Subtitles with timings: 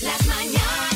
[0.00, 0.93] Las mañanas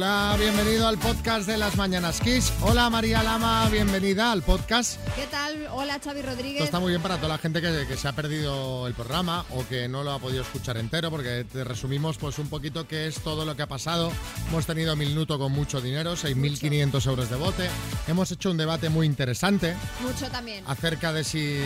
[0.00, 2.52] Hola, bienvenido al podcast de las Mañanas Kiss.
[2.60, 5.00] Hola María Lama, bienvenida al podcast.
[5.16, 5.66] ¿Qué tal?
[5.72, 6.62] Hola, Xavi Esto Rodríguez.
[6.62, 9.66] está muy bien para toda la gente que, que se ha perdido el programa o
[9.66, 13.16] que no lo ha podido escuchar entero, porque te resumimos pues un poquito qué es
[13.22, 14.12] todo lo que ha pasado.
[14.50, 17.68] Hemos tenido Minuto con mucho dinero, 6.500 euros de bote.
[18.06, 20.62] Hemos hecho un debate muy interesante Mucho también.
[20.68, 21.58] acerca de si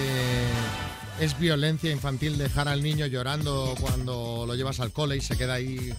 [1.20, 5.52] es violencia infantil dejar al niño llorando cuando lo llevas al cole y se queda
[5.52, 5.92] ahí.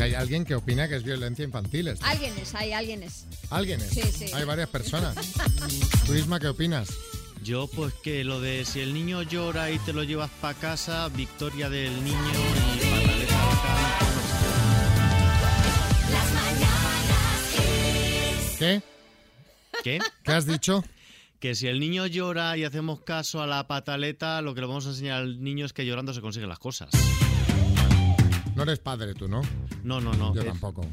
[0.00, 1.88] Que hay alguien que opina que es violencia infantil.
[1.88, 2.06] esto.
[2.06, 3.26] Alguien es, hay alguien es.
[3.50, 3.90] ¿Alguien es?
[3.90, 4.32] Sí, sí.
[4.32, 5.14] Hay varias personas.
[6.06, 6.88] Turisma, ¿qué opinas?
[7.44, 11.06] Yo pues que lo de si el niño llora y te lo llevas para casa,
[11.10, 13.98] victoria del niño y pataleta
[16.10, 18.56] Las mañanas Kiss.
[18.58, 18.82] ¿Qué?
[19.84, 19.98] ¿Qué?
[20.24, 20.82] ¿Qué has dicho?
[21.40, 24.86] Que si el niño llora y hacemos caso a la pataleta, lo que le vamos
[24.86, 26.88] a enseñar al niño es que llorando se consiguen las cosas.
[28.60, 29.40] No eres padre tú, ¿no?
[29.84, 30.34] No, no, no.
[30.34, 30.84] Yo es- tampoco.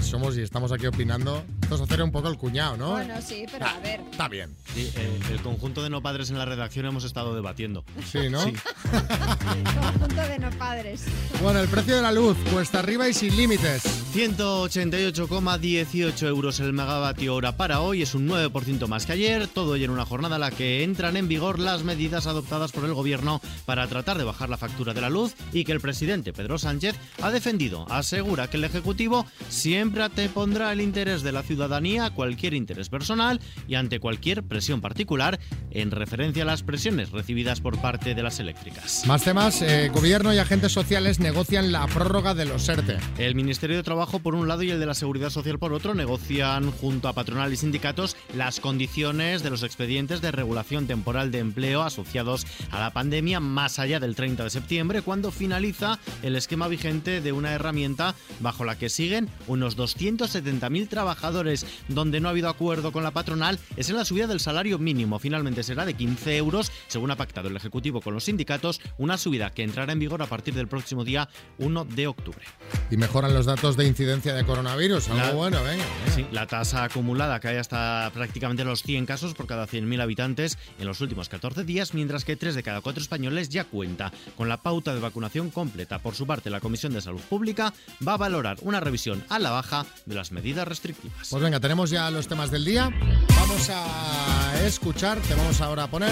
[0.00, 1.42] Somos y estamos aquí opinando.
[1.68, 2.92] Esto es hacer un poco el cuñado, ¿no?
[2.92, 4.00] Bueno, sí, pero a ver.
[4.10, 4.56] Está bien.
[4.74, 7.84] Sí, eh, el conjunto de no padres en la redacción hemos estado debatiendo.
[8.10, 8.42] Sí, ¿no?
[8.42, 8.54] Sí.
[9.78, 11.04] Conjunto de no padres.
[11.42, 13.82] Bueno, el precio de la luz, cuesta arriba y sin límites.
[14.14, 19.84] 188,18 euros el megavatio hora para hoy, es un 9% más que ayer, todo ello
[19.84, 23.42] en una jornada en la que entran en vigor las medidas adoptadas por el gobierno
[23.66, 26.96] para tratar de bajar la factura de la luz y que el presidente Pedro Sánchez
[27.20, 27.84] ha defendido.
[27.90, 33.40] Asegura que el Ejecutivo siempre te pondrá el interés de la ciudadanía, cualquier interés personal
[33.66, 35.40] y ante cualquier presión particular
[35.72, 39.04] en referencia a las presiones recibidas por parte de las eléctricas.
[39.08, 42.98] Más temas, eh, gobierno y agentes sociales negocian la prórroga de los ERTE.
[43.18, 45.94] El Ministerio de Trabajo por un lado y el de la Seguridad Social por otro
[45.94, 51.40] negocian junto a patronal y sindicatos las condiciones de los expedientes de regulación temporal de
[51.40, 56.68] empleo asociados a la pandemia más allá del 30 de septiembre cuando finaliza el esquema
[56.68, 61.47] vigente de una herramienta bajo la que siguen unos 270.000 trabajadores
[61.88, 65.18] donde no ha habido acuerdo con la patronal es en la subida del salario mínimo
[65.18, 69.50] finalmente será de 15 euros según ha pactado el Ejecutivo con los sindicatos una subida
[69.50, 71.28] que entrará en vigor a partir del próximo día
[71.58, 72.44] 1 de octubre.
[72.90, 75.08] Y mejoran los datos de incidencia de coronavirus.
[75.08, 75.84] Algo La- bueno, venga.
[76.04, 76.14] venga.
[76.14, 80.86] Sí, la tasa acumulada cae hasta prácticamente los 100 casos por cada 100.000 habitantes en
[80.86, 84.58] los últimos 14 días, mientras que 3 de cada 4 españoles ya cuenta con la
[84.58, 85.98] pauta de vacunación completa.
[85.98, 87.72] Por su parte, la Comisión de Salud Pública
[88.06, 91.32] va a valorar una revisión a la baja de las medidas restrictivas.
[91.38, 92.90] Pues venga, tenemos ya los temas del día.
[93.36, 96.10] Vamos a escuchar, te vamos ahora a poner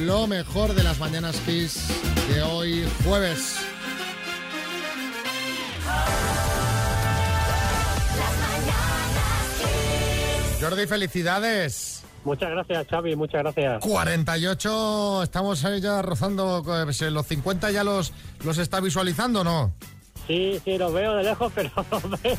[0.00, 1.86] lo mejor de las mañanas Kiss
[2.28, 3.60] de hoy jueves.
[10.60, 12.02] Jordi, felicidades.
[12.24, 13.80] Muchas gracias, Xavi, muchas gracias.
[13.80, 18.12] 48, estamos ahí ya rozando eh, los 50, ya los,
[18.44, 19.72] los está visualizando, ¿no?
[20.26, 22.36] Sí, sí, los veo de lejos, pero los veo.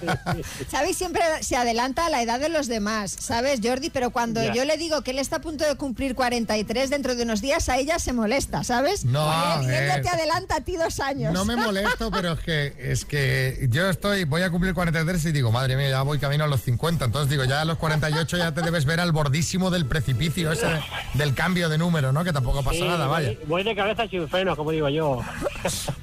[0.00, 0.64] Sí, sí.
[0.70, 3.90] Xavi siempre se adelanta a la edad de los demás, ¿sabes, Jordi?
[3.90, 4.54] Pero cuando Ya.
[4.54, 7.68] yo le digo que él está a punto de cumplir 43 dentro de unos días,
[7.68, 9.04] a ella se molesta, ¿sabes?
[9.04, 9.20] No,
[9.62, 11.32] él, ya te adelanta a ti dos años.
[11.32, 15.32] No me molesto, pero es que es que yo estoy, voy a cumplir 43 y
[15.32, 17.04] digo, madre mía, ya voy camino a los 50.
[17.06, 20.66] Entonces digo, ya a los 48 ya te debes ver al bordísimo del precipicio ese
[21.14, 22.22] del cambio de número, ¿no?
[22.24, 23.28] Que tampoco pasa Sí, nada, vaya.
[23.28, 25.20] voy, voy de cabeza sin frenos, como digo yo.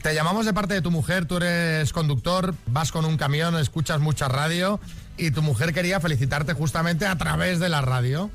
[0.01, 3.99] Te llamamos de parte de tu mujer, tú eres conductor, vas con un camión, escuchas
[3.99, 4.79] mucha radio
[5.17, 8.29] y tu mujer quería felicitarte justamente a través de la radio.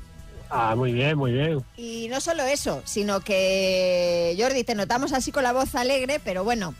[0.49, 1.63] Ah, muy bien, muy bien.
[1.77, 6.43] Y no solo eso, sino que, Jordi, te notamos así con la voz alegre, pero
[6.43, 6.73] bueno,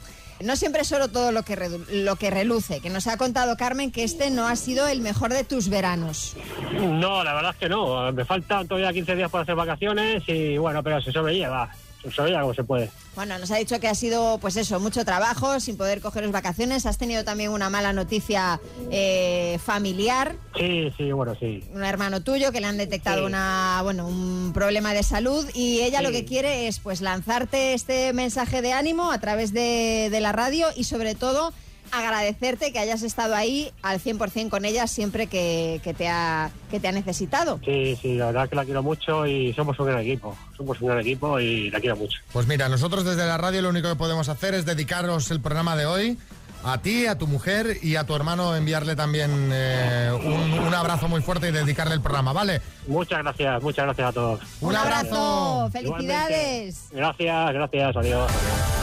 [0.43, 3.55] no siempre es solo todo lo que, redu- lo que reluce, que nos ha contado
[3.57, 6.35] Carmen que este no ha sido el mejor de tus veranos.
[6.73, 8.11] No, la verdad es que no.
[8.11, 11.69] Me faltan todavía 15 días para hacer vacaciones y bueno, pero se sobrelleva.
[12.01, 12.89] Se sobrelleva como se puede.
[13.15, 16.85] Bueno, nos ha dicho que ha sido, pues eso, mucho trabajo, sin poder cogeros vacaciones.
[16.85, 21.63] Has tenido también una mala noticia eh, familiar, Sí, sí, bueno, sí.
[21.73, 23.25] un hermano tuyo que le han detectado Sí.
[23.25, 28.13] una, bueno, un problema de salud y ella lo que quiere es pues lanzarte este
[28.13, 31.53] mensaje de ánimo a través de, de la radio y sobre todo
[31.91, 36.79] agradecerte que hayas estado ahí al 100% con ella siempre que, que te ha, que
[36.79, 37.59] te ha necesitado.
[37.65, 40.35] Sí, sí, la verdad es que la quiero mucho y somos un gran equipo.
[40.57, 42.19] Somos un gran equipo y la quiero mucho.
[42.31, 45.75] Pues mira, nosotros desde la radio lo único que podemos hacer es dedicaros el programa
[45.75, 46.17] de hoy
[46.63, 51.07] a ti, a tu mujer y a tu hermano enviarle también eh, un, un abrazo
[51.07, 52.61] muy fuerte y dedicarle el programa, ¿vale?
[52.87, 54.39] Muchas gracias, muchas gracias a todos.
[54.61, 56.85] Un abrazo, felicidades.
[56.91, 57.25] Igualmente.
[57.27, 58.80] Gracias, gracias, adiós.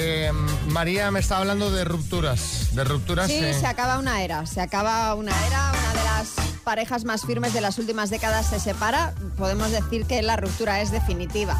[0.00, 0.30] Eh,
[0.68, 3.26] María me está hablando de rupturas, de rupturas.
[3.26, 7.26] Sí, eh, se acaba una era, se acaba una era, una de las parejas más
[7.26, 11.58] firmes de las últimas décadas se separa, podemos decir que la ruptura es definitiva.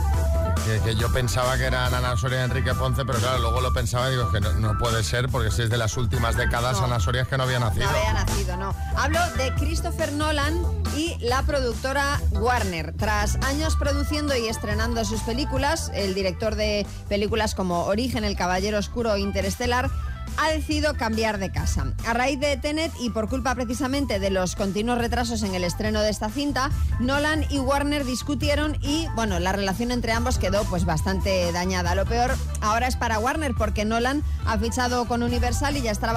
[0.85, 4.09] Que, yo pensaba que eran Ana Soria y Enrique Ponce, pero claro, luego lo pensaba
[4.09, 7.23] y digo que no, puede ser porque si es de las últimas décadas, Ana Soria
[7.23, 7.85] es que no había nacido.
[7.85, 8.75] No había nacido, no.
[8.95, 10.61] Hablo de Christopher Nolan
[10.95, 12.93] y la productora Warner.
[12.99, 18.77] Tras años produciendo y estrenando sus películas, el director de películas como Origen, El Caballero
[18.77, 19.91] Oscuro Interestelar
[20.37, 21.93] ha decidido cambiar de casa.
[22.07, 26.01] A raíz de Tenet y por culpa precisamente de los continuos retrasos en el estreno
[26.01, 26.71] de esta cinta,
[27.01, 31.95] Nolan y Warner discutieron y, bueno, la relación entre ambos quedó pues bastante dañada.
[31.95, 36.13] Lo peor ahora es para Warner porque Nolan ha fichado con Universal y ya está,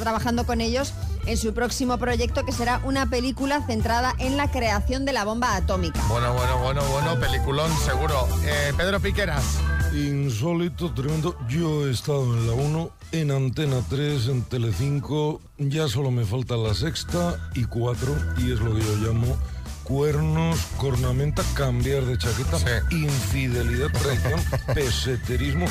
[0.00, 0.94] trabajando con ellos
[1.26, 5.56] en su próximo proyecto que será una película centrada en la creación de la bomba
[5.56, 6.00] atómica.
[6.08, 8.28] Bueno, bueno, bueno, bueno, peliculón seguro.
[8.44, 9.58] Eh, Pedro Piqueras.
[9.94, 11.36] Insólito, tremendo.
[11.48, 15.40] Yo he estado en la 1, en Antena 3, en Telecinco.
[15.58, 19.36] Ya solo me falta la sexta y 4, y es lo que yo llamo
[19.84, 22.58] cuernos, cornamenta, cambiar de chaqueta,
[22.90, 24.40] infidelidad, traición,
[24.74, 25.66] peseterismo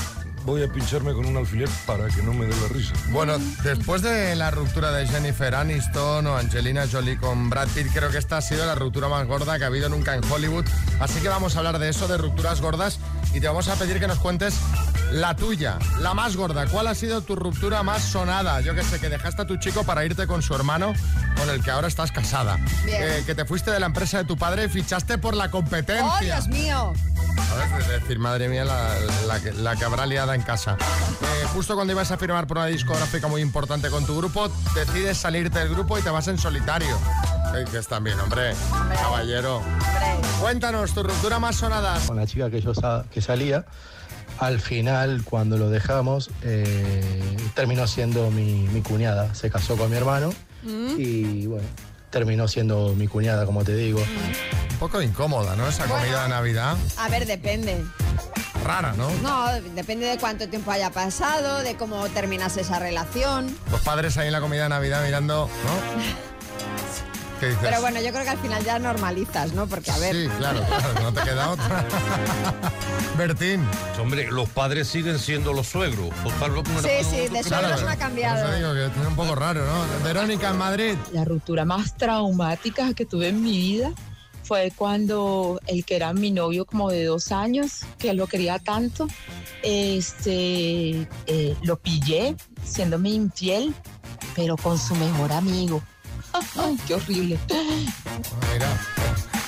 [0.46, 2.94] voy a pincharme con un alfiler para que no me dé la risa.
[3.10, 8.12] Bueno, después de la ruptura de Jennifer Aniston o Angelina Jolie con Brad Pitt, creo
[8.12, 10.66] que esta ha sido la ruptura más gorda que ha habido nunca en Hollywood.
[11.00, 13.00] Así que vamos a hablar de eso, de rupturas gordas,
[13.36, 14.56] y te vamos a pedir que nos cuentes
[15.12, 16.66] la tuya, la más gorda.
[16.68, 18.62] ¿Cuál ha sido tu ruptura más sonada?
[18.62, 20.94] Yo que sé, que dejaste a tu chico para irte con su hermano,
[21.36, 22.58] con el que ahora estás casada.
[23.26, 26.06] que te fuiste de la empresa de tu padre y fichaste por la competencia.
[26.06, 26.94] ¡Oh, Dios mío!
[27.38, 28.90] A ver, decir, madre mía, la,
[29.28, 30.78] la, que habrá liada en casa.
[30.80, 35.18] Eh, justo cuando ibas a firmar por una discográfica muy importante con tu grupo, decides
[35.18, 36.98] salirte del grupo y te vas en solitario.
[37.72, 38.54] Que estás bien, hombre.
[39.02, 39.62] Caballero.
[40.40, 42.00] Cuéntanos, tu ruptura más sonada.
[42.06, 42.74] Con la chica que yo
[43.12, 43.66] que salía,
[44.40, 49.34] al final, cuando lo dejamos, eh, terminó siendo mi, mi, cuñada.
[49.34, 50.34] Se casó con mi hermano
[50.64, 50.96] mm.
[50.98, 51.68] y bueno,
[52.10, 54.00] terminó siendo mi cuñada, como te digo.
[54.00, 55.68] Un poco incómoda, ¿no?
[55.68, 56.78] Esa comida de Navidad.
[56.98, 57.84] A ver, depende.
[58.64, 59.10] Rara, ¿no?
[59.22, 63.56] No, depende de cuánto tiempo haya pasado, de cómo terminas esa relación.
[63.72, 66.26] Los padres ahí en la comida de Navidad mirando, ¿no?
[67.40, 69.68] Pero bueno, yo creo que al final ya normalizas, ¿no?
[69.68, 70.16] Porque a ver.
[70.16, 71.86] Sí, claro, claro, no te queda otra.
[73.18, 73.66] Bertín.
[74.00, 76.10] Hombre, los padres siguen siendo los suegros.
[76.82, 78.46] Sí, sí, de suegros no ha cambiado.
[78.46, 80.04] Eso digo que es un poco raro, ¿no?
[80.04, 80.96] Verónica en Madrid.
[81.12, 83.94] La ruptura más traumática que tuve en mi vida
[84.44, 89.08] fue cuando el que era mi novio como de dos años, que lo quería tanto,
[89.64, 93.74] este, eh, lo pillé siéndome infiel,
[94.36, 95.81] pero con su mejor amigo.
[96.58, 97.40] Ay, qué horrible.
[98.54, 98.68] Mira.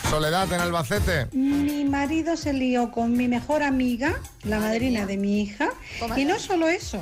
[0.10, 1.28] Soledad en Albacete.
[1.34, 5.70] Mi marido se lió con mi mejor amiga, la madrina de mi hija,
[6.16, 7.02] y no solo eso,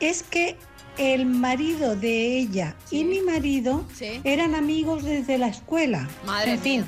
[0.00, 0.56] es que
[0.96, 3.84] el marido de ella y mi marido
[4.24, 6.08] eran amigos desde la escuela.
[6.24, 6.86] Madre en fin,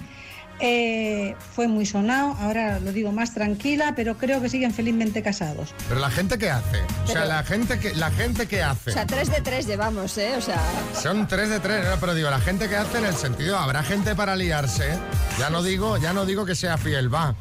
[0.61, 5.75] eh, fue muy sonado, ahora lo digo más tranquila, pero creo que siguen felizmente casados.
[5.89, 8.91] Pero la gente que hace, o sea, la gente que la gente que hace.
[8.91, 10.35] O sea, tres de tres llevamos, ¿eh?
[10.37, 10.61] O sea.
[11.01, 11.97] Son tres de tres, ¿no?
[11.99, 14.99] pero digo, la gente que hace en el sentido, habrá gente para liarse.
[15.39, 17.35] Ya no digo, ya no digo que sea fiel, va.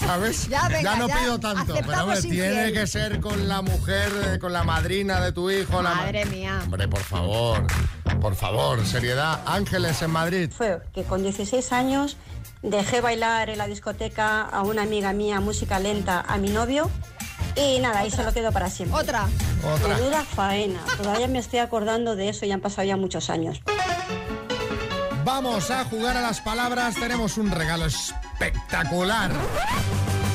[0.00, 0.48] ¿Sabes?
[0.48, 4.64] ya, no pido tanto, pero hombre, tiene que ser con la mujer, eh, con la
[4.64, 5.82] madrina de tu hijo.
[5.82, 6.60] Madre mía.
[6.64, 7.64] Hombre, por favor,
[8.20, 9.40] por favor, seriedad.
[9.46, 10.50] Ángeles en Madrid.
[10.50, 12.16] Fue que con 16 años
[12.66, 16.90] Dejé bailar en la discoteca a una amiga mía música lenta a mi novio
[17.54, 18.98] y nada, ahí se lo quedó para siempre.
[18.98, 19.28] Otra.
[19.72, 19.96] Otra.
[19.96, 20.80] Menuda faena.
[20.96, 23.62] Todavía me estoy acordando de eso y han pasado ya muchos años.
[25.24, 26.96] Vamos a jugar a las palabras.
[26.96, 29.30] Tenemos un regalo espectacular.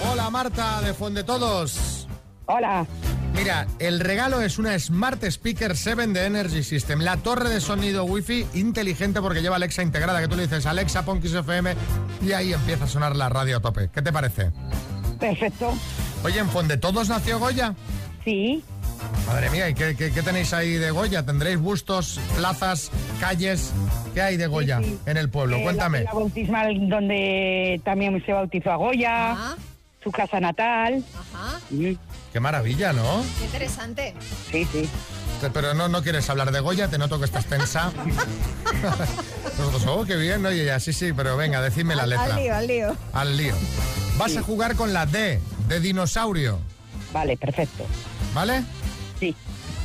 [0.10, 2.08] Hola Marta de Fonde Todos.
[2.46, 2.88] Hola.
[3.36, 8.04] Mira, el regalo es una Smart Speaker 7 de Energy System, la torre de sonido
[8.04, 11.74] Wi-Fi inteligente porque lleva Alexa integrada, que tú le dices Alexa, pon FM
[12.22, 13.90] y ahí empieza a sonar la radio a tope.
[13.94, 14.52] ¿Qué te parece?
[15.20, 15.74] Perfecto.
[16.24, 17.74] Oye, ¿en de Todos nació Goya?
[18.24, 18.64] Sí.
[19.28, 21.26] Madre mía, ¿y qué, tenéis ahí de Goya?
[21.26, 23.74] ¿Tendréis bustos, plazas, calles?
[24.14, 25.58] ¿Qué hay de Goya en el pueblo?
[25.58, 26.04] Eh, Cuéntame.
[26.04, 29.56] La, bautismal donde también se bautizó a Goya,
[30.04, 31.04] su casa natal.
[31.14, 31.60] Ajá.
[32.32, 33.24] Qué maravilla, ¿no?
[33.38, 34.14] Qué interesante.
[34.50, 34.90] Sí, sí.
[35.54, 37.92] Pero no, no quieres hablar de Goya, te noto que estás tensa.
[39.58, 40.52] Nosotros, oh, qué bien, ¿no?
[40.52, 42.36] Y ella, sí, sí, pero venga, decidme la letra.
[42.36, 42.98] Al lío, al lío.
[43.14, 43.56] Al lío.
[44.18, 46.60] Vas a jugar con la D, de dinosaurio.
[47.12, 47.86] Vale, perfecto.
[48.34, 48.64] ¿Vale?
[49.20, 49.36] Sí.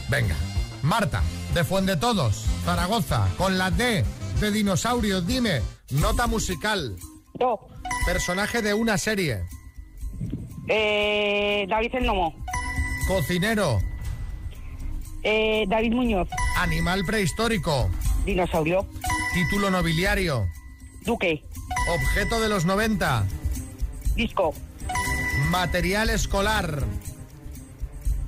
[0.09, 0.37] Venga.
[0.83, 1.23] Marta,
[1.53, 4.05] de Fuente Todos, Zaragoza, con la D,
[4.41, 6.97] de dinosaurio, dime, nota musical.
[7.35, 7.59] Do.
[8.05, 9.43] Personaje de una serie.
[10.69, 12.35] Eh, David el Nomo.
[13.07, 13.81] Cocinero.
[15.23, 16.29] Eh, David Muñoz.
[16.57, 17.91] Animal prehistórico.
[18.25, 18.87] Dinosaurio.
[19.35, 20.47] Título nobiliario.
[21.03, 21.43] Duque.
[21.89, 23.27] Objeto de los 90.
[24.15, 24.55] Disco.
[25.51, 26.85] Material escolar.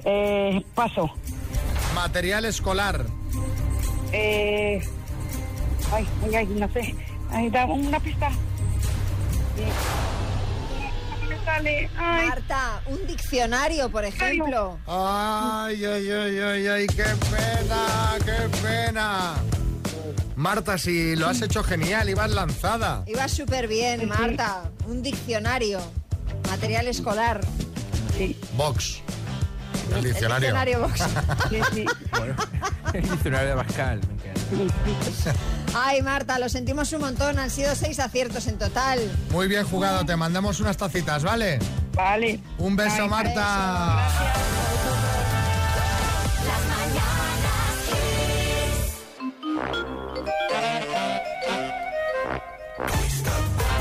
[0.04, 1.10] Eh, paso.
[1.94, 3.06] Material escolar.
[4.12, 4.80] Eh,
[5.92, 6.94] ay, ay, ay, no sé.
[7.30, 8.28] Ay, da una pista.
[8.28, 9.70] Eh,
[11.48, 11.90] sale.
[11.96, 12.28] Ay.
[12.28, 14.78] Marta, un diccionario, por ejemplo.
[14.86, 19.34] Ay, ay, ay, ay, ay, qué pena, qué pena.
[20.36, 23.02] Marta, si lo has hecho genial, ibas lanzada.
[23.06, 24.70] Iba súper bien, Marta.
[24.86, 25.80] Un diccionario.
[26.48, 27.40] Material escolar.
[28.56, 29.00] Box.
[29.94, 30.48] El diccionario.
[30.48, 31.02] Diccionario box.
[32.10, 32.34] Bueno,
[32.94, 34.00] el diccionario de Pascal.
[34.06, 35.34] me encanta.
[35.74, 37.38] Ay, Marta, lo sentimos un montón.
[37.38, 38.98] Han sido seis aciertos en total.
[39.30, 41.58] Muy bien jugado, te mandamos unas tacitas, ¿vale?
[41.94, 42.40] Vale.
[42.58, 44.08] Un beso, Ay, Marta.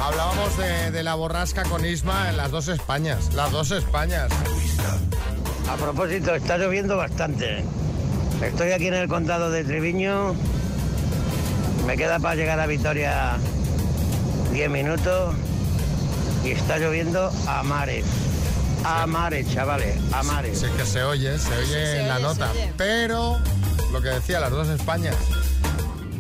[0.01, 3.33] Hablábamos de, de la borrasca con Isma en las dos Españas.
[3.33, 4.29] Las dos Españas.
[5.69, 7.63] A propósito, está lloviendo bastante.
[8.41, 10.35] Estoy aquí en el condado de Treviño.
[11.87, 13.37] Me queda para llegar a Vitoria
[14.51, 15.33] 10 minutos.
[16.43, 18.05] Y está lloviendo a mares.
[18.83, 20.59] A mares, chavales, a mares.
[20.59, 22.51] Sí, que se oye, se oye en la oye, nota.
[22.75, 23.39] Pero,
[23.93, 25.15] lo que decía, las dos Españas.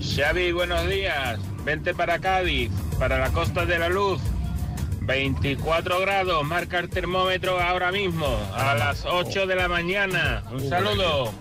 [0.01, 1.37] Xavi, buenos días.
[1.65, 4.21] Vente para Cádiz, para la Costa de la Luz.
[5.01, 10.43] 24 grados, marca el termómetro ahora mismo, a las 8 de la mañana.
[10.49, 11.33] Un saludo.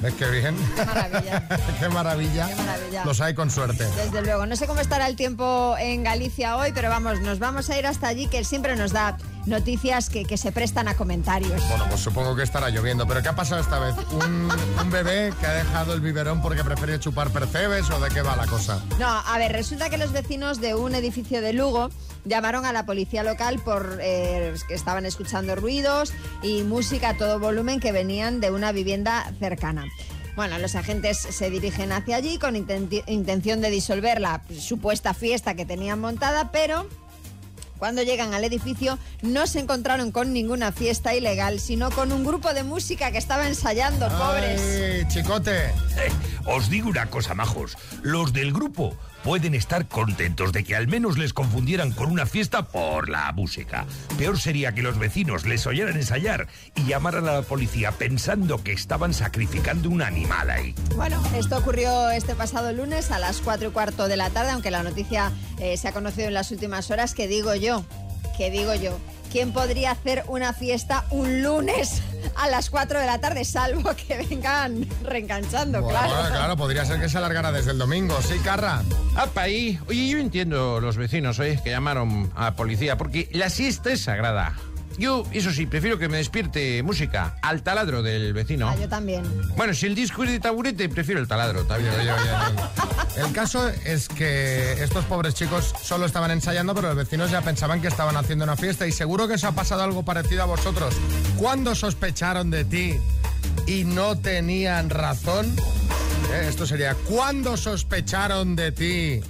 [0.00, 0.56] ¿Ves qué bien?
[0.76, 1.48] Qué maravilla.
[1.80, 2.48] Qué maravilla.
[2.56, 3.04] maravilla.
[3.04, 3.86] Los hay con suerte.
[3.96, 7.70] Desde luego, no sé cómo estará el tiempo en Galicia hoy, pero vamos, nos vamos
[7.70, 11.62] a ir hasta allí, que siempre nos da noticias que, que se prestan a comentarios.
[11.68, 13.06] Bueno, pues supongo que estará lloviendo.
[13.06, 13.94] ¿Pero qué ha pasado esta vez?
[14.12, 14.50] ¿Un,
[14.80, 18.36] un bebé que ha dejado el biberón porque prefiere chupar percebes o de qué va
[18.36, 18.82] la cosa?
[18.98, 21.90] No, a ver, resulta que los vecinos de un edificio de Lugo
[22.26, 27.38] llamaron a la policía local por eh, que estaban escuchando ruidos y música a todo
[27.38, 29.86] volumen que venían de una vivienda cercana.
[30.34, 35.54] Bueno, los agentes se dirigen hacia allí con inten- intención de disolver la supuesta fiesta
[35.54, 36.86] que tenían montada, pero
[37.78, 42.52] cuando llegan al edificio no se encontraron con ninguna fiesta ilegal, sino con un grupo
[42.52, 44.60] de música que estaba ensayando, pobres.
[44.60, 45.56] ¡Ay, chicote!
[45.66, 46.12] Eh,
[46.46, 47.76] os digo una cosa, majos.
[48.02, 52.66] Los del grupo pueden estar contentos de que al menos les confundieran con una fiesta
[52.66, 53.86] por la música.
[54.18, 58.72] Peor sería que los vecinos les oyeran ensayar y llamaran a la policía pensando que
[58.72, 60.74] estaban sacrificando un animal ahí.
[60.96, 64.70] Bueno, esto ocurrió este pasado lunes a las 4 y cuarto de la tarde, aunque
[64.70, 67.84] la noticia eh, se ha conocido en las últimas horas, que digo yo,
[68.36, 68.98] que digo yo.
[69.30, 72.00] ¿Quién podría hacer una fiesta un lunes
[72.36, 76.28] a las 4 de la tarde, salvo que vengan reenganchando, Bueno, claro?
[76.28, 78.16] claro, podría ser que se alargara desde el domingo.
[78.22, 78.82] Sí, Carra.
[79.14, 79.78] Apa ahí.
[79.88, 81.60] Oye, yo entiendo los vecinos, ¿eh?
[81.62, 84.54] Que llamaron a la policía, porque la siesta es sagrada.
[84.98, 88.68] Yo, eso sí, prefiero que me despierte música al taladro del vecino.
[88.68, 89.24] Ah, yo también.
[89.56, 91.92] Bueno, si el disco es de taburete, prefiero el taladro también.
[91.94, 92.62] Oye, oye, oye.
[93.26, 97.80] El caso es que estos pobres chicos solo estaban ensayando, pero los vecinos ya pensaban
[97.80, 100.94] que estaban haciendo una fiesta y seguro que os ha pasado algo parecido a vosotros.
[101.38, 102.94] ¿Cuándo sospecharon de ti
[103.66, 105.46] y no tenían razón?
[106.30, 109.20] Eh, Esto sería, ¿cuándo sospecharon de ti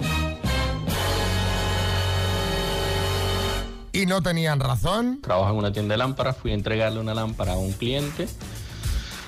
[4.01, 5.19] y no tenían razón?
[5.21, 8.27] Trabajo en una tienda de lámparas, fui a entregarle una lámpara a un cliente.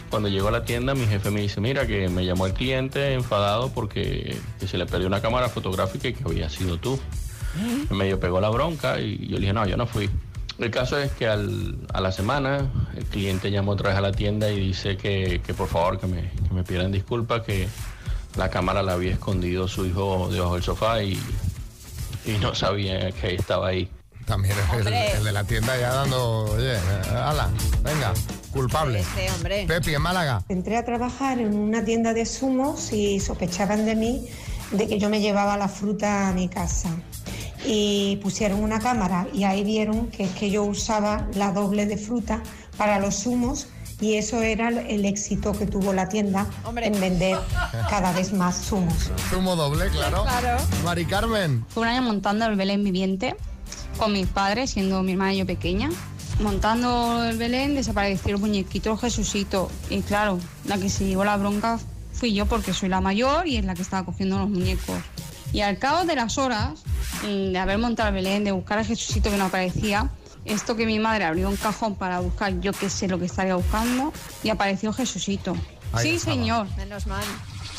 [0.09, 3.13] Cuando llego a la tienda, mi jefe me dice, mira, que me llamó el cliente
[3.13, 6.99] enfadado porque que se le perdió una cámara fotográfica y que había sido tú.
[7.89, 10.09] Me medio pegó la bronca y yo le dije, no, yo no fui.
[10.57, 14.11] El caso es que al- a la semana el cliente llamó otra vez a la
[14.11, 17.67] tienda y dice que, que por favor que me, que me pidieran disculpas, que
[18.35, 21.13] la cámara la había escondido su hijo debajo del sofá y,
[22.25, 23.89] y no sabía que estaba ahí.
[24.29, 25.11] También el, Hombre.
[25.13, 26.77] el de la tienda ya dando, oye,
[27.15, 27.49] ala,
[27.81, 28.13] venga,
[28.53, 28.99] culpable.
[28.99, 29.65] Este hombre.
[29.65, 30.43] Pepi, en Málaga.
[30.49, 34.27] Entré a trabajar en una tienda de zumos y sospechaban de mí
[34.69, 36.89] de que yo me llevaba la fruta a mi casa.
[37.65, 41.97] Y pusieron una cámara y ahí vieron que es que yo usaba la doble de
[41.97, 42.43] fruta
[42.77, 43.67] para los zumos
[43.99, 46.45] y eso era el éxito que tuvo la tienda
[46.79, 47.39] en vender
[47.89, 49.09] cada vez más zumos.
[49.31, 50.23] Zumo doble, claro.
[50.23, 50.63] Claro.
[50.85, 51.65] Mari Carmen.
[51.69, 53.35] Fue un año montando el Belén viviente
[53.99, 55.89] con mis padres, siendo mi hermana y yo pequeña.
[56.39, 59.69] Montando el Belén desapareció el muñequito Jesucito.
[59.89, 61.77] Y claro, la que se llevó la bronca
[62.13, 64.97] fui yo porque soy la mayor y es la que estaba cogiendo los muñecos.
[65.51, 66.79] Y al cabo de las horas
[67.23, 70.09] mm, de haber montado el Belén, de buscar a Jesucito que no aparecía,
[70.45, 73.55] esto que mi madre abrió un cajón para buscar yo qué sé lo que estaría
[73.55, 74.13] buscando
[74.43, 75.55] y apareció Jesucito.
[75.91, 76.35] Ahí sí, estaba.
[76.35, 76.67] señor.
[76.77, 77.23] Menos mal.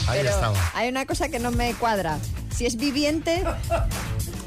[0.07, 0.59] Ahí Pero estaba.
[0.75, 2.19] hay una cosa que no me cuadra.
[2.55, 3.43] Si es viviente,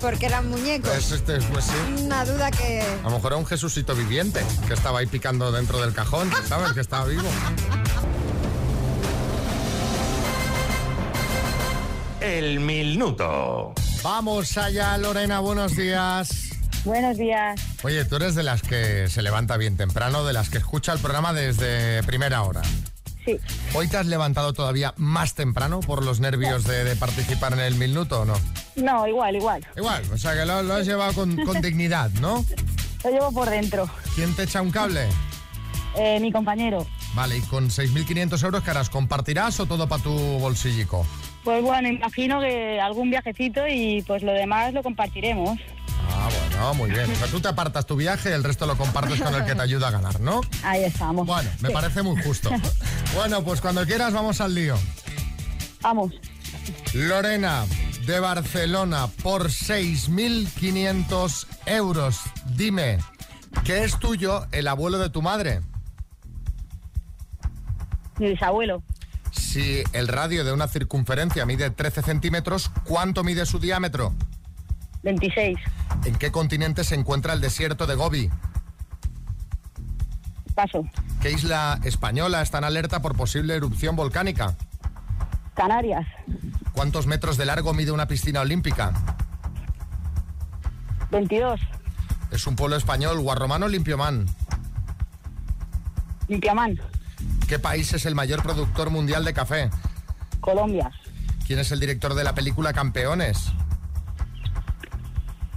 [0.03, 0.89] Porque eran muñecos.
[0.91, 2.03] Pues, este, pues sí.
[2.03, 2.81] Una duda que...
[2.81, 6.73] A lo mejor era un Jesucito viviente que estaba ahí picando dentro del cajón, ¿sabes?
[6.73, 7.23] Que estaba vivo.
[12.19, 13.73] El minuto.
[14.03, 16.49] Vamos allá, Lorena, buenos días.
[16.83, 17.61] Buenos días.
[17.83, 20.99] Oye, tú eres de las que se levanta bien temprano, de las que escucha el
[20.99, 22.61] programa desde primera hora.
[23.25, 23.37] Sí.
[23.73, 27.75] ¿Hoy te has levantado todavía más temprano por los nervios de, de participar en el
[27.75, 28.33] minuto o no?
[28.75, 29.65] No, igual, igual.
[29.77, 32.43] Igual, o sea que lo, lo has llevado con, con dignidad, ¿no?
[33.03, 33.89] Lo llevo por dentro.
[34.15, 35.07] ¿Quién te echa un cable?
[35.95, 36.85] Eh, mi compañero.
[37.13, 38.89] Vale, y con 6.500 euros, ¿qué harás?
[38.89, 41.05] ¿Compartirás o todo para tu bolsillico?
[41.43, 45.59] Pues bueno, imagino que algún viajecito y pues lo demás lo compartiremos.
[46.09, 46.42] Ah, bueno,
[46.73, 47.11] muy bien.
[47.11, 49.55] O sea, tú te apartas tu viaje y el resto lo compartes con el que
[49.55, 50.39] te ayuda a ganar, ¿no?
[50.63, 51.27] Ahí estamos.
[51.27, 51.73] Bueno, me Sí.
[51.73, 52.49] parece muy justo.
[53.15, 54.75] Bueno, pues cuando quieras vamos al lío.
[55.81, 56.13] Vamos.
[56.93, 57.65] Lorena,
[58.07, 62.19] de Barcelona, por 6.500 euros.
[62.55, 62.97] Dime,
[63.65, 65.61] ¿qué es tuyo el abuelo de tu madre?
[68.19, 68.81] Mi bisabuelo.
[69.31, 74.13] Si el radio de una circunferencia mide 13 centímetros, ¿cuánto mide su diámetro?
[75.03, 75.57] 26.
[76.05, 78.29] ¿En qué continente se encuentra el desierto de Gobi?
[80.55, 80.85] Paso.
[81.21, 84.55] ¿Qué isla española está en alerta por posible erupción volcánica?
[85.55, 86.05] Canarias.
[86.73, 88.93] ¿Cuántos metros de largo mide una piscina olímpica?
[91.11, 91.59] 22.
[92.31, 94.25] Es un pueblo español, Guarromán o Limpiomán.
[96.27, 96.79] Limpiamán.
[97.47, 99.69] ¿Qué país es el mayor productor mundial de café?
[100.39, 100.91] Colombia.
[101.45, 103.51] ¿Quién es el director de la película Campeones?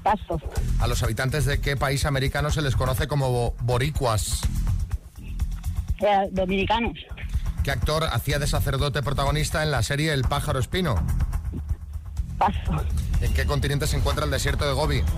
[0.07, 0.41] Paso.
[0.79, 4.41] ¿A los habitantes de qué país americano se les conoce como bo- boricuas?
[5.99, 6.97] Eh, dominicanos.
[7.65, 10.95] ¿Qué actor hacía de sacerdote protagonista en la serie El pájaro espino?
[12.39, 12.85] Paso.
[13.21, 15.03] ¿En qué continente se encuentra el desierto de Gobi?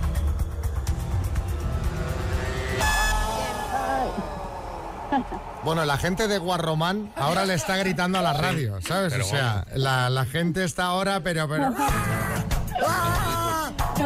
[5.63, 9.11] Bueno, la gente de Guarromán ahora le está gritando a la radio, ¿sabes?
[9.11, 11.49] Pero o sea, la, la gente está ahora, pero...
[11.49, 11.73] pero...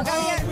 [0.03, 0.43] Nunca, había-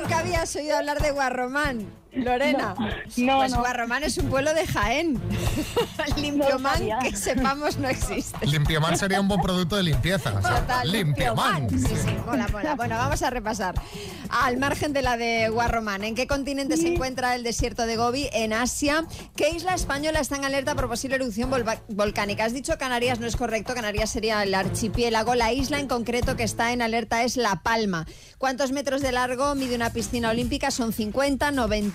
[0.00, 2.74] nunca habías oído hablar de Guarromán, Lorena.
[3.16, 3.58] No, pues no.
[3.58, 5.20] Guarromán es un pueblo de Jaén.
[6.16, 6.98] Limpiomán, sabía.
[7.00, 8.46] que sepamos, no existe.
[8.46, 10.32] Limpiomán sería un buen producto de limpieza.
[10.34, 11.70] o sea, Total, Limpiomán.
[11.70, 12.74] Sí, sí, mola, mola.
[12.74, 13.74] Bueno, vamos a repasar.
[14.30, 18.28] Al margen de la de Guarromán, ¿en qué continente se encuentra el desierto de Gobi?
[18.32, 19.04] En Asia.
[19.36, 21.52] ¿Qué isla española está en alerta por posible erupción
[21.88, 22.44] volcánica?
[22.44, 23.74] Has dicho Canarias, no es correcto.
[23.74, 25.34] Canarias sería el archipiélago.
[25.34, 28.06] La isla en concreto que está en alerta es La Palma.
[28.38, 30.70] ¿Cuántos metros de largo mide una piscina olímpica?
[30.70, 31.50] Son 50,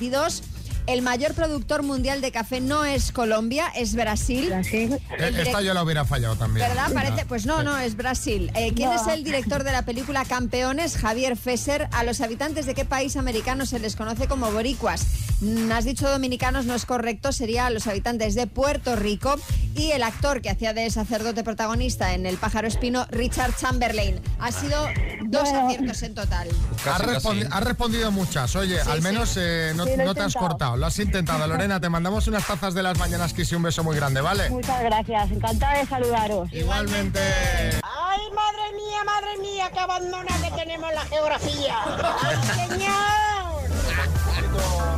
[0.09, 0.43] 92.
[0.87, 4.51] El mayor productor mundial de café no es Colombia, es Brasil.
[4.51, 6.67] El Eh, direct- Esta yo la hubiera fallado también.
[6.67, 6.91] ¿Verdad?
[6.91, 7.25] Parece.
[7.27, 8.49] Pues no, no, es Brasil.
[8.55, 8.99] Eh, ¿Quién No.
[8.99, 10.97] es el director de la película Campeones?
[10.97, 11.87] Javier Fesser.
[11.91, 15.05] ¿A los habitantes de qué país americano se les conoce como boricuas?
[15.41, 19.35] Mm, Has dicho dominicanos, no es correcto, sería a los habitantes de Puerto Rico.
[19.75, 24.19] Y el actor que hacía de sacerdote protagonista en El pájaro espino, Richard Chamberlain.
[24.39, 24.87] Ha sido
[25.27, 26.47] dos aciertos en total.
[26.85, 28.55] Has, respondi- has respondido muchas.
[28.55, 29.03] Oye, Sí, al sí.
[29.03, 30.47] menos eh, no, Sí, no te has intentado.
[30.47, 30.77] cortado.
[30.77, 31.79] Lo has intentado, Lorena.
[31.79, 34.49] Te mandamos unas tazas de las mañanas Kiss y un beso muy grande, ¿vale?
[34.49, 35.31] Muchas gracias.
[35.31, 36.51] Encantada de saludaros.
[36.53, 37.19] Igualmente.
[37.19, 41.75] ¡Ay, madre mía, madre mía, qué abandona que tenemos la geografía!
[42.23, 43.69] ¡Ay, señor!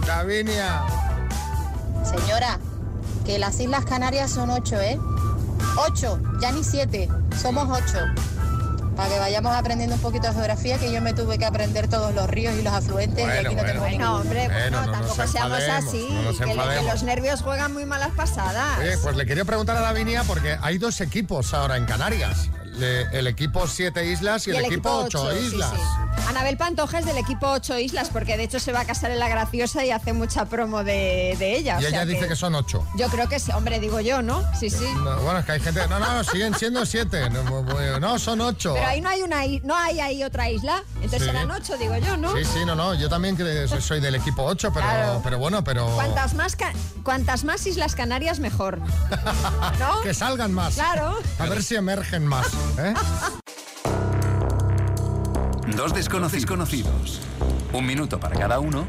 [0.06, 0.82] Gavinia.
[2.04, 2.60] Señora,
[3.26, 5.00] que las Islas Canarias son ocho, ¿eh?
[5.78, 7.10] Ocho, ya ni siete,
[7.42, 8.00] somos ocho.
[9.02, 12.14] Para que vayamos aprendiendo un poquito de geografía, que yo me tuve que aprender todos
[12.14, 13.84] los ríos y los afluentes y aquí no bueno.
[13.84, 16.08] tengo No, hombre, Bueno, bueno, no tampoco seamos así.
[16.12, 16.94] no nos que, le- que enfademos.
[16.94, 18.78] los nervios juegan muy malas pasadas.
[18.78, 22.52] Oye, pues le quería preguntar a Davinia porque hay dos equipos ahora en Canarias.
[22.78, 25.72] Le- el equipo siete islas y, el, equipo ocho ocho, sí, islas.
[25.76, 25.82] sí.
[26.28, 29.20] Anabel Pantoja es del equipo 8 Islas, porque de hecho se va a casar en
[29.20, 31.76] La Graciosa y hace mucha promo de, de ella.
[31.78, 32.86] o Y sea ella dice que son ocho.
[32.96, 34.44] Yo creo que sí, hombre, digo yo, ¿no?
[34.58, 34.86] Sí, sí.
[35.04, 35.86] No, bueno, es que hay gente.
[35.90, 37.30] No, no, siguen siendo siete.
[38.00, 38.74] No, son ocho.
[38.76, 41.26] Pero ahí no hay una no hay ahí otra isla, entonces Sí.
[41.26, 42.34] serán 8, digo yo, ¿no?
[42.38, 42.94] Sí, sí, no, no.
[42.94, 43.38] Yo también
[43.82, 45.22] soy- del equipo 8, pero, Claro.
[45.24, 45.88] pero bueno, pero.
[45.96, 46.56] Cuantas más,
[47.04, 48.80] cuantas más Islas Canarias, mejor.
[49.80, 50.02] ¿No?
[50.04, 50.76] Que salgan más.
[50.76, 51.18] Claro.
[51.40, 52.48] A ver si emergen más.
[52.80, 52.94] ¿Eh?
[55.76, 57.22] Dos desconocidos conocidos.
[57.74, 58.88] Un minuto para cada uno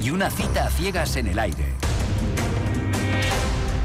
[0.00, 1.74] y una cita a ciegas en el aire.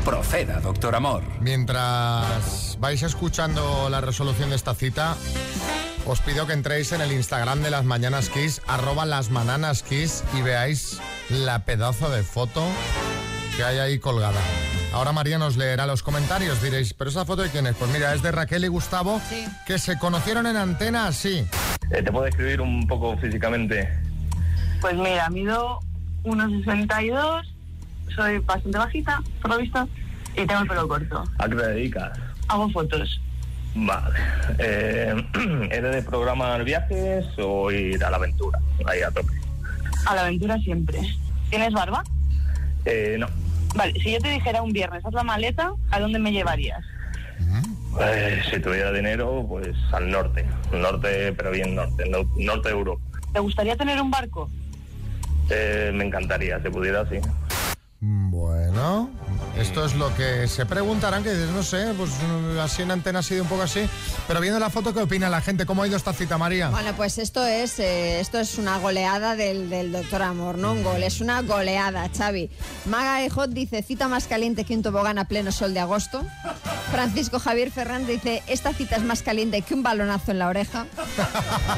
[0.03, 1.23] Proceda, doctor Amor.
[1.39, 5.15] Mientras vais escuchando la resolución de esta cita,
[6.05, 10.23] os pido que entréis en el Instagram de las Mañanas Kiss, arroba las Mananas Kiss,
[10.37, 12.63] y veáis la pedazo de foto
[13.55, 14.39] que hay ahí colgada.
[14.93, 17.75] Ahora María nos leerá los comentarios, diréis, ¿pero esa foto de quién es?
[17.75, 19.45] Pues mira, es de Raquel y Gustavo, Sí.
[19.65, 21.45] que se conocieron en antena así.
[21.91, 23.89] Eh, ¿Te puedo describir un poco físicamente?
[24.81, 25.79] Pues mira, mido
[26.23, 27.47] 1,62,
[28.13, 29.87] soy bastante bajita, por lo visto,
[30.35, 31.23] y tengo el pelo corto.
[31.39, 32.19] ¿A qué te dedicas?
[32.49, 33.21] Hago fotos.
[33.73, 34.19] Vale.
[34.57, 35.15] Eh,
[35.71, 38.59] ¿Eres de programar viajes o ir a la aventura?
[38.85, 39.31] Ahí a tope.
[40.05, 40.99] A la aventura siempre.
[41.49, 42.03] ¿Tienes barba?
[42.83, 43.27] Eh, no.
[43.75, 46.83] Vale, si yo te dijera un viernes, haz la maleta, ¿a dónde me llevarías?
[48.01, 50.45] Eh, si tuviera dinero, pues al norte.
[50.71, 52.07] Norte, pero bien norte.
[52.09, 53.01] no- norte de Europa.
[53.33, 54.49] ¿Te gustaría tener un barco?
[55.49, 57.17] Eh, me encantaría, si pudiera, sí.
[57.99, 59.09] Bueno,
[59.57, 63.19] esto es lo que se preguntarán, que dices, no sé, pues mm, así en antena
[63.19, 63.81] ha sido un poco así.
[64.27, 65.65] Pero viendo la foto, ¿qué opina la gente?
[65.65, 66.69] ¿Cómo ha ido esta cita, María?
[66.69, 70.83] Bueno, pues esto es, eh, esto es una goleada del, del doctor Amor, no un
[70.83, 72.49] gol, es una goleada, Xavi.
[72.85, 76.25] Maga Ejot dice, cita más caliente que un tobogán a pleno sol de agosto.
[76.91, 80.85] Francisco Javier Fernández dice, esta cita es más caliente que un balonazo en la oreja.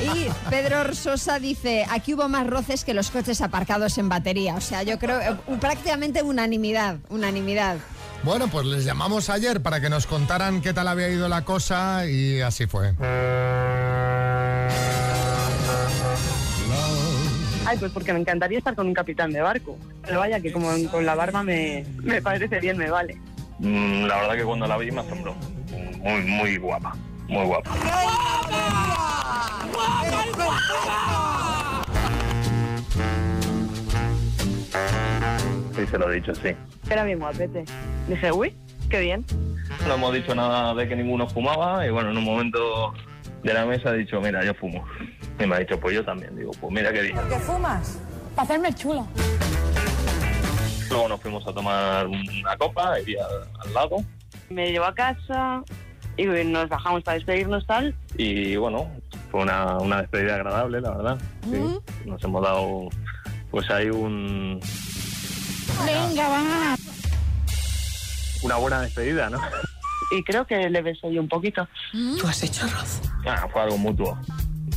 [0.02, 4.56] Y Pedro Sosa dice, aquí hubo más roces que los coches aparcados en batería.
[4.56, 7.63] O sea, yo creo, eh, prácticamente unanimidad, unanimidad.
[8.24, 12.06] Bueno, pues les llamamos ayer para que nos contaran qué tal había ido la cosa
[12.08, 12.94] y así fue.
[17.66, 19.78] Ay, pues porque me encantaría estar con un capitán de barco.
[20.06, 23.18] Pero vaya, que como con la barba me, me parece bien, me vale.
[23.60, 25.36] Mm, la verdad que cuando la vi me asombró.
[26.00, 26.96] Muy, muy guapa.
[27.28, 27.72] Muy guapa.
[35.84, 36.50] Sí, se lo he dicho, sí.
[36.90, 37.66] Era bien guapete.
[38.08, 38.54] Dije, uy,
[38.90, 39.26] qué bien.
[39.88, 42.94] No hemos dicho nada de que ninguno fumaba y bueno, en un momento
[43.44, 44.86] de la mesa he dicho, mira, yo fumo.
[45.40, 46.36] Y me ha dicho, pues yo también.
[46.38, 47.16] Digo, pues mira qué bien.
[47.16, 48.00] ¿Por qué fumas?
[48.36, 49.06] Para hacerme chula.
[50.90, 53.26] Luego nos fuimos a tomar una copa y al,
[53.66, 53.98] al lado
[54.50, 55.64] Me llevó a casa
[56.16, 57.96] y nos bajamos para despedirnos tal.
[58.18, 58.90] y bueno,
[59.32, 61.18] fue una, una despedida agradable, la verdad.
[61.50, 61.80] Sí.
[62.06, 62.90] Nos hemos dado
[63.50, 64.60] pues ahí un,
[65.86, 66.76] Venga, va.
[68.42, 69.40] una buena despedida, ¿no?
[70.12, 71.68] Y creo que le besé yo un poquito.
[71.92, 73.02] ¿Tú has hecho arroz?
[73.26, 74.18] Ah, fue algo mutuo.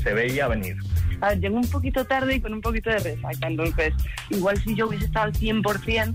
[0.03, 0.77] Se veía venir.
[1.21, 3.95] A ver, llegué un poquito tarde y con un poquito de resaca, entonces
[4.31, 6.15] igual si yo hubiese estado al 100%,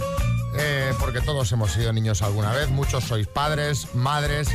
[0.58, 4.50] eh, porque todos hemos sido niños alguna vez, muchos sois padres, madres,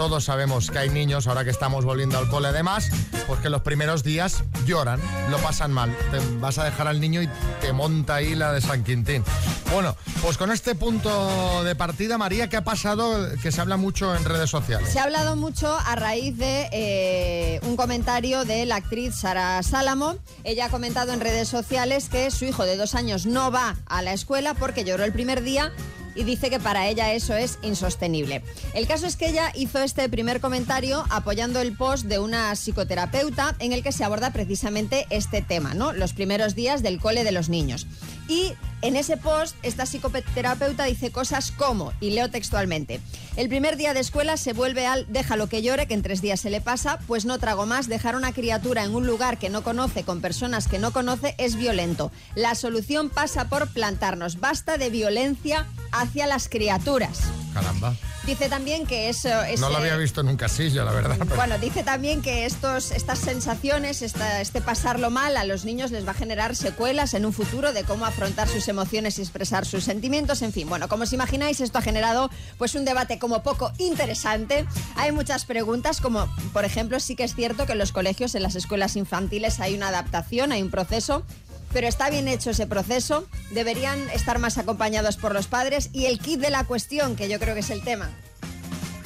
[0.00, 2.88] todos sabemos que hay niños, ahora que estamos volviendo al cole además,
[3.26, 5.94] pues que los primeros días lloran, lo pasan mal.
[6.10, 7.28] Te vas a dejar al niño y
[7.60, 9.22] te monta ahí la de San Quintín.
[9.70, 13.28] Bueno, pues con este punto de partida, María, ¿qué ha pasado?
[13.42, 14.88] Que se habla mucho en redes sociales.
[14.88, 20.16] Se ha hablado mucho a raíz de eh, un comentario de la actriz Sara Salamo.
[20.44, 24.00] Ella ha comentado en redes sociales que su hijo de dos años no va a
[24.00, 25.72] la escuela porque lloró el primer día
[26.14, 28.42] y dice que para ella eso es insostenible.
[28.74, 33.54] El caso es que ella hizo este primer comentario apoyando el post de una psicoterapeuta
[33.58, 35.92] en el que se aborda precisamente este tema, ¿no?
[35.92, 37.86] Los primeros días del cole de los niños.
[38.28, 43.00] Y en ese post, esta psicoterapeuta dice cosas como, y leo textualmente,
[43.36, 46.40] el primer día de escuela se vuelve al déjalo que llore, que en tres días
[46.40, 49.48] se le pasa, pues no trago más, dejar a una criatura en un lugar que
[49.50, 52.10] no conoce, con personas que no conoce, es violento.
[52.34, 57.20] La solución pasa por plantarnos, basta de violencia hacia las criaturas.
[57.54, 57.94] Caramba.
[58.26, 59.28] Dice también que eso...
[59.58, 61.16] No lo había visto en un casillo, la verdad.
[61.18, 65.90] pero- Bueno, dice también que estos, estas sensaciones, esta- este pasarlo mal a los niños
[65.90, 69.66] les va a generar secuelas en un futuro de cómo afrontar sus emociones y expresar
[69.66, 70.42] sus sentimientos.
[70.42, 74.66] En fin, bueno, como os imagináis, esto ha generado pues un debate como poco interesante.
[74.96, 78.42] Hay muchas preguntas, como por ejemplo, sí que es cierto que en los colegios, en
[78.42, 81.24] las escuelas infantiles hay una adaptación, hay un proceso.
[81.72, 86.18] Pero está bien hecho ese proceso, deberían estar más acompañados por los padres y el
[86.18, 88.10] kit de la cuestión, que yo creo que es el tema.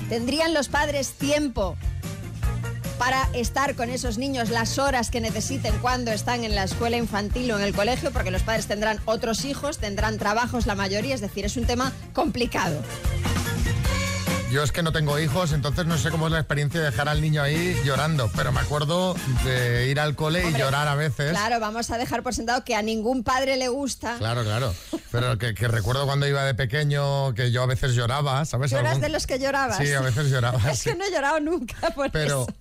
[0.09, 1.77] ¿Tendrían los padres tiempo
[2.98, 7.50] para estar con esos niños las horas que necesiten cuando están en la escuela infantil
[7.52, 8.11] o en el colegio?
[8.12, 11.92] Porque los padres tendrán otros hijos, tendrán trabajos la mayoría, es decir, es un tema
[12.12, 12.80] complicado.
[14.52, 17.09] Yo es que no tengo hijos, entonces no sé cómo es la experiencia de dejar
[17.09, 21.30] al niño ahí llorando, pero me acuerdo de ir al cole y llorar a veces.
[21.33, 24.14] Claro, vamos a dejar por sentado que a ningún padre le gusta.
[24.18, 24.72] Claro, claro.
[25.11, 28.70] Pero que, que recuerdo cuando iba de pequeño que yo a veces lloraba, ¿sabes?
[28.70, 29.78] ¿Lloras Algún- de los que llorabas?
[29.78, 30.61] Sí, a veces lloraba.
[30.70, 30.90] es sí.
[30.90, 32.54] que no he llorado nunca por Pero, eso.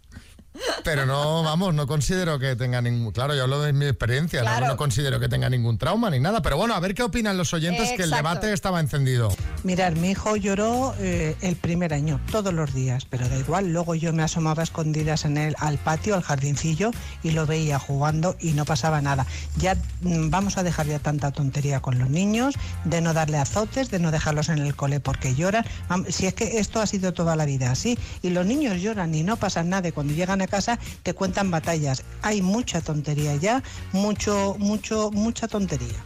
[0.83, 3.11] Pero no, vamos, no considero que tenga ningún.
[3.11, 4.67] Claro, yo hablo de mi experiencia, no- Claro.
[4.67, 6.41] no, considero que tenga ningún trauma ni nada.
[6.41, 9.29] Pero bueno, a ver qué opinan los oyentes, que el debate estaba encendido.
[9.63, 13.71] Mirar, mi hijo lloró eh, el primer año, todos los días, pero da igual.
[13.73, 16.91] Luego yo me asomaba a escondidas en el, al patio, al jardincillo,
[17.23, 19.25] y lo veía jugando y no pasaba nada.
[19.57, 23.89] Ya mm, vamos a dejar ya tanta tontería con los niños, de no darle azotes,
[23.89, 25.65] de no dejarlos en el cole porque lloran.
[26.09, 29.23] Si es que esto ha sido toda la vida así, y los niños lloran y
[29.23, 32.03] no pasa nada, y cuando llegan a casa te cuentan batallas.
[32.21, 36.03] Hay mucha tontería ya, mucho, mucho, mucha tontería.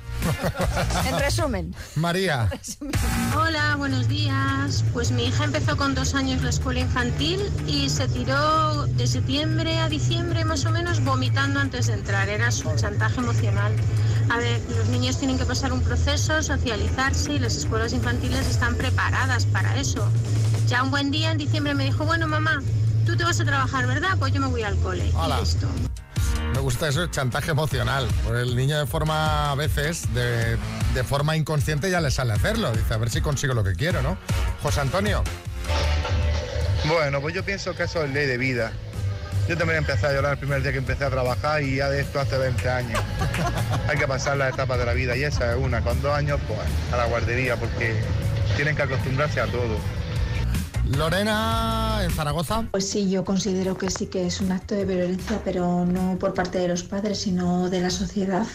[1.05, 1.75] En resumen.
[1.95, 2.49] María.
[3.35, 4.83] Hola, buenos días.
[4.93, 9.77] Pues mi hija empezó con dos años la escuela infantil y se tiró de septiembre
[9.79, 12.29] a diciembre más o menos vomitando antes de entrar.
[12.29, 13.73] Era su chantaje emocional.
[14.29, 18.75] A ver, los niños tienen que pasar un proceso, socializarse y las escuelas infantiles están
[18.75, 20.07] preparadas para eso.
[20.67, 22.61] Ya un buen día en diciembre me dijo, bueno mamá,
[23.07, 24.17] tú te vas a trabajar, ¿verdad?
[24.19, 25.09] Pues yo me voy al cole.
[25.15, 25.37] Hola.
[25.37, 25.67] Y listo.
[26.53, 28.05] Me gusta eso, chantaje emocional.
[28.23, 30.57] Porque el niño de forma, a veces, de,
[30.93, 32.71] de forma inconsciente ya le sale hacerlo.
[32.73, 34.17] Dice, a ver si consigo lo que quiero, ¿no?
[34.61, 35.23] José Antonio.
[36.85, 38.73] Bueno, pues yo pienso que eso es ley de vida.
[39.47, 42.01] Yo también empecé a llorar el primer día que empecé a trabajar y ya de
[42.01, 43.01] esto hace 20 años.
[43.87, 45.81] Hay que pasar las etapas de la vida y esa es una.
[45.81, 46.59] Con dos años, pues
[46.91, 48.01] a la guardería porque
[48.57, 49.77] tienen que acostumbrarse a todo.
[50.95, 52.65] Lorena, en Zaragoza.
[52.71, 56.33] Pues sí, yo considero que sí que es un acto de violencia, pero no por
[56.33, 58.45] parte de los padres, sino de la sociedad.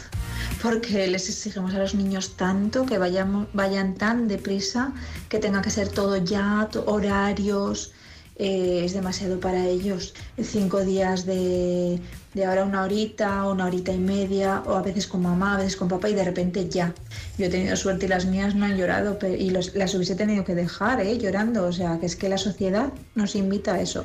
[0.62, 4.92] Porque les exigimos a los niños tanto que vayamos, vayan tan deprisa
[5.28, 7.92] que tenga que ser todo ya, horarios.
[8.36, 10.14] eh, es demasiado para ellos.
[10.42, 12.00] Cinco días de,
[12.34, 15.76] de ahora una horita, una horita y media, o a veces con mamá, a veces
[15.76, 16.94] con papá, y de repente ya.
[17.36, 20.14] Yo he tenido suerte y las mías no han llorado, pe- y los- las hubiese
[20.14, 21.18] tenido que dejar, ¿eh?
[21.18, 21.66] Llorando.
[21.66, 24.04] O sea, que es que la sociedad nos invita a eso.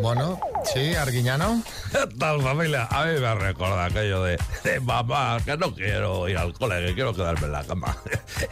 [0.00, 0.38] Bueno,
[0.72, 1.62] sí, Arguiñano.
[1.90, 2.86] ¿Qué tal, familia?
[2.90, 6.94] A mí me recuerda aquello de, de mamá, que no quiero ir al cole, que
[6.94, 7.96] quiero quedarme en la cama.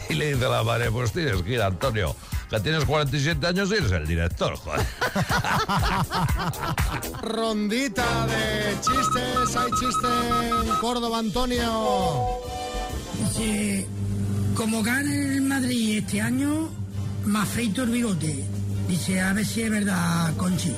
[0.08, 2.14] Y le dice la madre, pues tienes que ir, Antonio,
[2.50, 4.80] que tienes 47 años y eres el director, joder.
[7.22, 9.56] Rondita de chistes.
[9.56, 12.40] Hay chiste en Córdoba, Antonio.
[13.18, 13.86] Dice,
[14.54, 16.68] como gane el Madrid este año,
[17.24, 18.44] me afeito el bigote.
[18.88, 20.74] Dice, a ver si es verdad, Conchi.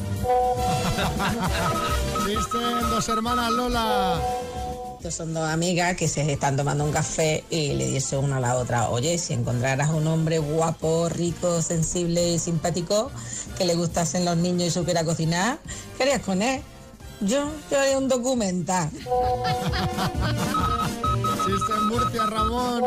[2.27, 4.21] Chiste en dos hermanas, Lola.
[4.97, 8.41] Estos son dos amigas que se están tomando un café y le dice una a
[8.41, 13.11] la otra, oye, si encontraras un hombre guapo, rico, sensible y simpático,
[13.59, 15.59] que le gustasen los niños y supiera cocinar,
[15.99, 16.63] ¿qué harías con él?
[17.21, 18.89] Yo, yo haría un documental.
[21.45, 22.83] Chiste en Murcia, Ramón.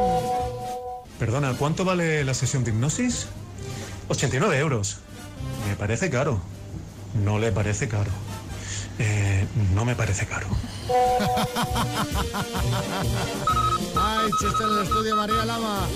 [1.19, 3.27] Perdona, ¿cuánto vale la sesión de hipnosis?
[4.09, 4.97] 89 euros.
[5.77, 6.39] Parece caro.
[7.23, 8.11] No le parece caro.
[8.99, 10.47] Eh, no me parece caro.
[13.99, 15.87] Ay, chiste en el estudio, María Lama.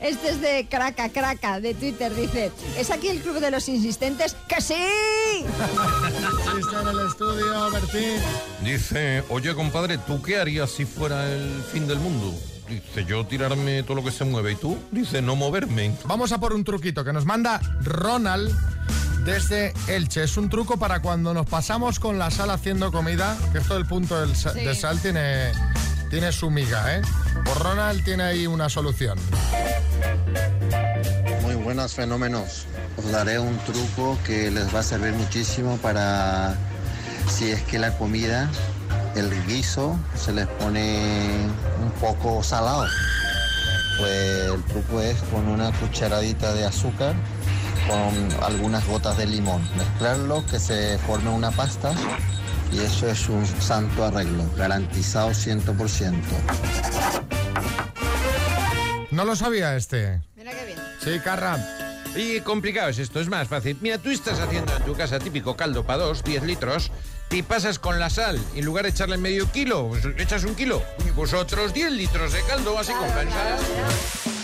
[0.00, 2.14] Este es de Craca Craca, de Twitter.
[2.14, 4.36] Dice, ¿es aquí el club de los insistentes?
[4.48, 4.74] ¡Que sí!
[5.44, 8.20] Chiste en el estudio, Bertín.
[8.64, 12.32] Dice, oye, compadre, ¿tú qué harías si fuera el fin del mundo?
[12.68, 14.52] Dice, yo tirarme todo lo que se mueve.
[14.52, 14.76] ¿Y tú?
[14.92, 15.96] Dice, no moverme.
[16.04, 18.54] Vamos a por un truquito que nos manda Ronald
[19.32, 20.24] desde Elche.
[20.24, 23.86] Es un truco para cuando nos pasamos con la sal haciendo comida, que esto del
[23.86, 24.60] punto del sa- Sí.
[24.60, 25.52] de sal tiene,
[26.10, 27.02] tiene su miga, ¿eh?
[27.44, 29.18] Pues Ronald tiene ahí una solución.
[31.42, 32.64] Muy buenos fenómenos.
[32.96, 36.54] Os daré un truco que les va a servir muchísimo para
[37.30, 38.48] si es que la comida,
[39.14, 41.46] el guiso, se les pone
[41.82, 42.86] un poco salado.
[43.98, 47.14] Pues el truco es con una cucharadita de azúcar
[47.88, 49.62] con algunas gotas de limón.
[49.76, 51.92] Mezclarlo, que se forme una pasta
[52.72, 56.12] y eso es un santo arreglo, garantizado 100%.
[59.10, 60.20] No lo sabía este.
[60.36, 60.78] Mira qué bien.
[61.02, 61.58] Sí, Carra.
[62.14, 63.76] Y complicado es esto, es más fácil.
[63.80, 66.90] Mira, tú estás haciendo en tu casa típico caldo para dos, 10 litros,
[67.30, 70.54] y pasas con la sal, y en lugar de echarle medio kilo, pues echas un
[70.54, 74.37] kilo, y vosotros 10 litros de caldo, así compensas.